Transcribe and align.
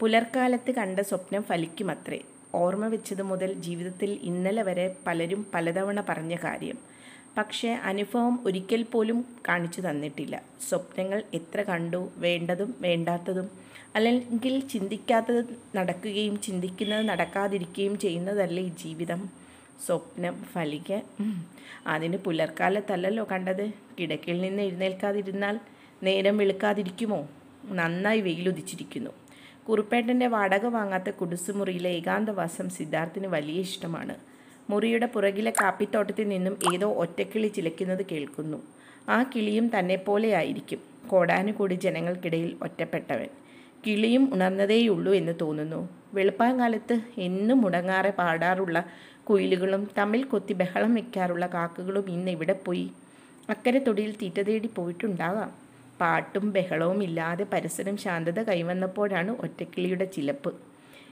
പുലർക്കാലത്ത് 0.00 0.70
കണ്ട 0.70 1.00
സ്വപ്നം 1.00 1.42
ഫലിക്കുമത്രേ. 1.42 2.20
ഓർമ്മ 2.54 2.86
വെച്ചത് 2.86 3.22
മുതൽ 3.22 3.52
ജീവിതത്തിൽ 3.52 4.18
ഇന്നലെ 4.22 4.62
വരെ 4.62 4.96
പലരും 5.06 5.46
പലതവണ 5.54 6.00
പറഞ്ഞ 6.08 6.36
കാര്യം. 6.44 6.78
പക്ഷേ 7.38 7.70
അനുഭവം 7.90 8.44
ഒരിക്കൽ 8.46 8.82
പോലും 8.82 9.24
കാണിച്ചു 9.48 9.80
തന്നിട്ടില്ല. 9.80 10.42
സ്വപ്നങ്ങൾ 10.68 11.22
എത്ര 11.34 11.62
കണ്ടു 11.62 12.10
വേണ്ടതും 12.16 12.74
വേണ്ടാത്തതും 12.80 13.48
അല്ലെങ്കിൽ 13.96 14.68
ചിന്തിക്കാത്തത് 14.68 15.42
നടക്കുകയും 15.76 16.40
ചിന്തിക്കുന്നത് 16.40 17.08
നടക്കാതിരിക്കുകയും 17.08 17.98
ചെയ്യുന്നതല്ലേ 17.98 18.62
ഈ 18.62 18.68
ജീവിതം? 18.68 19.20
സ്വപ്നം 19.86 20.44
ഫലിക്ക. 20.44 20.92
അതിന് 21.86 22.16
പുലർക്കാലത്തല്ലല്ലോ 22.16 23.24
കണ്ടത്. 23.32 23.64
കിടക്കിൽ 23.98 24.40
നിന്ന് 24.40 24.62
എഴുന്നേൽക്കാതിരുന്നാൽ 24.62 25.60
നേരം 26.02 26.36
വെളുക്കാതിരിക്കുമോ? 26.36 27.20
നന്നായി 27.64 28.20
വെയിലുദിച്ചിരിക്കുന്നു 28.20 29.10
കുറുപ്പേട്ടന്റെ 29.68 30.26
വാടക 30.26 30.66
വാങ്ങാത്ത 30.66 31.10
കുടുസുമുറിയിലെ 31.10 31.90
ഏകാന്തവാസം 31.90 32.68
സിദ്ധാർത്ഥിന് 32.68 33.26
വലിയ 33.26 33.60
ഇഷ്ടമാണ്. 33.60 34.14
മുറിയുടെ 34.70 35.06
പുറകിലെ 35.06 35.52
കാപ്പിത്തോട്ടത്തിൽ 35.60 36.28
നിന്നും 36.28 36.54
ഏതോ 36.74 36.88
ഒറ്റക്കിളി 36.94 37.48
ചിലയ്ക്കുന്നത് 37.48 38.06
കേൾക്കുന്നു. 38.12 38.62
ആ 39.08 39.22
കിളിയും 39.22 39.66
തന്നെ 39.74 39.96
ആയിരിക്കും. 40.32 40.80
കോടാനുകൂടി 41.08 41.74
ജനങ്ങൾക്കിടയിൽ 41.74 42.56
ഒറ്റപ്പെട്ടവൻ. 42.62 43.28
കിളിയും 43.86 44.34
ഉണർന്നതേയുള്ളൂ 44.34 45.12
എന്ന് 45.12 45.34
തോന്നുന്നു. 45.40 45.88
വെളുപ്പാങ്കാലത്ത് 46.14 47.00
എന്നും 47.18 47.60
മുടങ്ങാറെ 47.60 48.10
പാടാറുള്ള 48.10 48.78
കുയിലുകളും 49.30 49.90
തമ്മിൽ 49.98 50.24
കൊത്തി 50.24 50.52
ബഹളം 50.52 50.94
വയ്ക്കാറുള്ള 50.94 51.46
കാക്കകളും 51.46 52.06
ഇന്ന് 52.10 52.30
ഇവിടെ 52.30 52.52
പോയി. 52.66 52.90
അക്കരെ 53.50 53.78
തൊടിയിൽ 53.78 54.12
തീറ്റ 54.22 54.40
തേടി 54.40 54.68
പോയിട്ടുണ്ടാകാം. 54.76 55.67
പാട്ടും 56.00 56.52
ബഹളവും 56.52 57.02
ഇല്ലാതെ 57.02 57.44
പരിസരം 57.44 57.96
ശാന്തത 57.96 58.42
കൈവന്നപ്പോഴാണ് 58.42 59.30
ഒറ്റക്കിളിയുടെ 59.30 60.04
ചിലപ്പ്. 60.04 60.54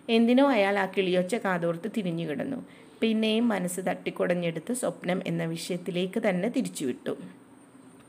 എന്തിനോ 0.09 0.51
അയാൾ 0.51 0.79
ആ 0.79 0.87
കിളിയൊച്ച 0.87 1.35
കാതോർത്ത് 1.35 1.91
തിരിഞ്ഞു 1.97 2.25
കിടന്നു. 2.25 2.67
പിന്നെയും 3.01 3.48
മനസ്സ് 3.48 3.81
തട്ടിക്കുടഞ്ഞെടുത്ത് 3.81 4.73
സ്വപ്നം 4.73 5.23
എന്ന 5.27 5.45
വിഷയത്തിലേക്ക് 5.45 6.20
തന്നെ 6.28 6.48
തിരിച്ചുവിട്ടു. 6.48 7.17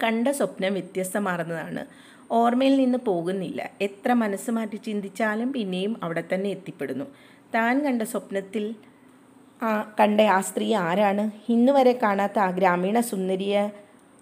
കണ്ട 0.04 0.28
സ്വപ്നം 0.28 0.74
വ്യത്യസ്തമാർന്നതാണ്. 0.74 1.86
ഓർമ്മയിൽ 2.32 2.76
നിന്ന് 2.78 2.98
പോകുന്നില്ല. 2.98 3.70
എത്ര 3.82 4.14
മനസ്സ് 4.14 4.52
മാറ്റി 4.52 4.76
ചിന്തിച്ചാലും 4.76 5.54
പിന്നെയും 5.54 6.00
അവിടെ 6.04 6.24
തന്നെ 6.34 6.50
എത്തിപ്പെടുന്നു. 6.50 7.06
താൻ 7.56 7.84
കണ്ട 7.84 8.02
സ്വപ്നത്തിൽ 8.02 8.76
ആ 9.64 9.96
കണ്ട 10.00 10.22
ആ 10.22 10.42
സ്ത്രീ 10.42 10.74
ആരാണ്? 10.74 11.52
ഇന്നുവരെ 11.52 12.00
കാണാത്ത 12.04 12.40
ആ 12.40 12.50
ഗ്രാമീണ 12.50 13.00
സുന്ദരിയ 13.00 13.70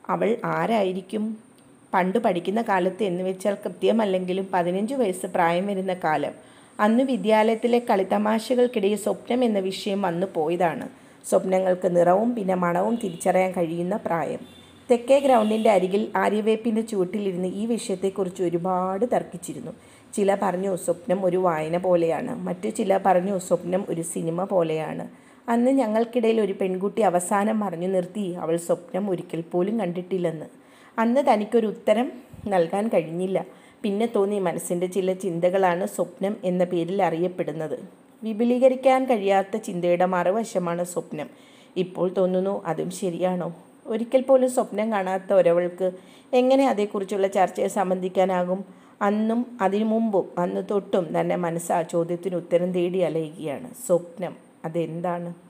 അവൾ 0.09 0.38
ആരായിരിക്കും? 0.45 1.44
പണ്ട് 1.94 2.19
പഠിക്കുന്ന 2.19 2.61
കാലത്ത് 2.61 3.03
എന്ന് 3.03 3.23
വെച്ചാൽ 3.23 3.58
കൃത്യമല്ലെങ്കിലും 3.66 4.47
പതിനഞ്ച് 4.53 4.95
വയസ്സ് 4.95 5.25
പ്രായം 5.25 5.67
വരുന്ന 5.67 5.94
കാലം. 5.94 6.31
അന്ന് 6.80 7.03
വിദ്യാലയത്തിലെ 7.03 7.80
കളിതമാശകൾക്കിടയിൽ 7.80 8.95
സ്വപ്നം 8.95 9.44
എന്ന 9.44 9.59
വിഷയം 9.59 10.02
വന്നു 10.02 10.28
പോയതാണ്. 10.33 10.89
സ്വപ്നങ്ങൾക്ക് 11.30 11.95
നിറവും 11.95 12.36
പിന്നെ 12.36 12.56
മണവും 12.56 12.95
തിരിച്ചറിയാൻ 12.95 13.52
കഴിയുന്ന 13.52 13.95
പ്രായം. 13.95 14.39
തെക്കേ 14.91 15.19
ഗ്രൗണ്ടിന്റെ 15.19 15.69
അരികിൽ 15.69 16.11
ആര്യവേപ്പിന്റെ 16.16 16.81
ചുവട്ടിലിരുന്ന് 16.81 17.47
ഈ 17.47 17.66
വിഷയത്തെക്കുറിച്ച് 17.66 18.44
ഒരുപാട് 18.44 19.06
തർക്കിച്ചിരുന്നു. 19.13 19.72
ചില 20.13 20.38
പറഞ്ഞു 20.41 20.75
സ്വപ്നം 20.75 21.25
ഒരു 21.25 21.38
വായന 21.38 21.78
പോലെയാണ്. 21.78 22.36
മറ്റു 22.36 22.69
ചില 22.69 23.00
പറഞ്ഞു 23.06 23.38
സ്വപ്നം 23.38 23.86
ഒരു 23.89 24.02
സിനിമ 24.02 24.44
പോലെയാണ്. 24.44 25.08
അന്ന് 25.50 25.72
ഞങ്ങൾക്കിടയിൽ 25.72 26.41
ഒരു 26.41 26.53
പെൺകുട്ടി 26.53 27.02
അവസാനം 27.02 27.59
പറഞ്ഞു 27.59 27.88
നിർത്തി 27.88 28.33
അവൾ 28.33 28.58
സ്വപ്നം 28.58 29.09
ഒരിക്കൽ 29.09 29.41
പോലും 29.41 29.80
കണ്ടിട്ടില്ലെന്ന്. 29.80 30.45
അന്ന് 30.99 31.21
തനിക്കൊരു 31.33 31.67
ഉത്തരം 31.67 32.11
നൽകാൻ 32.47 32.88
കഴിഞ്ഞില്ല. 32.88 33.45
പിന്നെ 33.83 34.09
തോന്നി 34.15 34.39
മനസ്സിന്റെ 34.39 34.88
ചില 34.88 35.13
ചിന്തകളാണ് 35.13 35.85
സ്വപ്നം 35.85 36.38
എന്ന 36.43 36.63
പേരിൽ 36.63 37.03
അറിയപ്പെടുന്നത്. 37.03 37.79
വിപുലീകരിക്കാൻ 38.23 39.05
കഴിയാത്ത 39.05 39.57
ചിന്തയുടെ 39.57 40.05
മറുവശമാണ് 40.05 40.83
സ്വപ്നം. 40.83 41.29
ഇപ്പോൾ 41.77 42.09
തോന്നുന്നു 42.09 42.63
അതും 42.66 42.91
ശരിയാണോ? 42.91 43.55
ഒരിക്കൽ 43.88 44.22
പോലും 44.22 44.50
സ്വപ്നം 44.50 44.91
കാണാത്ത 44.91 45.34
ഒരവൾക്ക് 45.34 45.91
എങ്ങനെ 46.34 46.69
അതേക്കുറിച്ചുള്ള 46.69 47.28
ചർച്ചയെ 47.28 47.67
സംബന്ധിക്കാനാകും? 47.67 48.66
അന്നും 49.01 49.57
അതിനു 49.61 49.85
മുമ്പും 49.85 50.31
അന്ന് 50.38 50.61
തൊട്ടും 50.72 51.19
തന്നെ 51.19 51.35
മനസ്സ് 51.35 51.72
ആ 51.72 51.81
ചോദ്യത്തിന് 51.81 52.35
ഉത്തരം 52.35 52.72
തേടി 52.72 53.00
അലയുകയാണ്. 53.00 53.69
സ്വപ്നം 53.88 54.35
അതെന്താണ്? 54.66 55.44